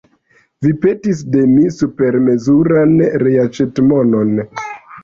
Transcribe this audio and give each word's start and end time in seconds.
Vi 0.65 0.71
petis 0.85 1.21
de 1.35 1.43
mi 1.51 1.67
supermezuran 1.75 2.99
reaĉetmonon. 3.27 4.39